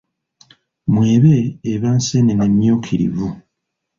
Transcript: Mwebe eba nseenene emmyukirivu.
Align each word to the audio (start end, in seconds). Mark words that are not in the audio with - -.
Mwebe 0.93 1.35
eba 1.71 1.89
nseenene 1.97 2.43
emmyukirivu. 2.49 3.27